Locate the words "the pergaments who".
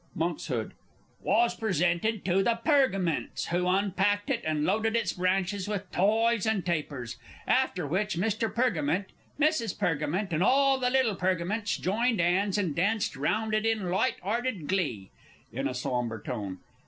2.41-3.67